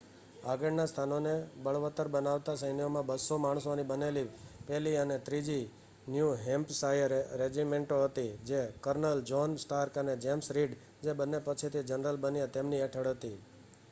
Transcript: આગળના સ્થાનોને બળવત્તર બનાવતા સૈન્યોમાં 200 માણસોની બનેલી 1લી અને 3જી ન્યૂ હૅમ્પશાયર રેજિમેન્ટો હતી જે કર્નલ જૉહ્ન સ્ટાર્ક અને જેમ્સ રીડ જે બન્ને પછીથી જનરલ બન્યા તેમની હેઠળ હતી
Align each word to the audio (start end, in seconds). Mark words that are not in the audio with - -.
આગળના 0.51 0.85
સ્થાનોને 0.87 1.33
બળવત્તર 1.65 2.07
બનાવતા 2.15 2.55
સૈન્યોમાં 2.57 3.05
200 3.09 3.37
માણસોની 3.43 3.85
બનેલી 3.85 4.23
1લી 4.71 4.95
અને 4.95 5.19
3જી 5.27 5.59
ન્યૂ 6.07 6.31
હૅમ્પશાયર 6.41 7.13
રેજિમેન્ટો 7.35 8.01
હતી 8.03 8.33
જે 8.47 8.65
કર્નલ 8.83 9.25
જૉહ્ન 9.27 9.57
સ્ટાર્ક 9.59 9.93
અને 9.99 10.19
જેમ્સ 10.19 10.53
રીડ 10.53 10.73
જે 11.03 11.11
બન્ને 11.15 11.45
પછીથી 11.45 11.87
જનરલ 11.87 12.21
બન્યા 12.21 12.53
તેમની 12.53 12.83
હેઠળ 12.83 13.13
હતી 13.13 13.37